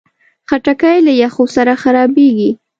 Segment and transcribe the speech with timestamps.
[0.49, 2.51] خټکی له یخو سره خرابېږي.